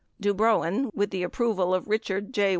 Dubrowin, 0.19 0.89
with 0.95 1.11
the 1.11 1.21
approcal 1.21 1.75
of 1.75 1.87
Richard 1.87 2.33
J. 2.33 2.49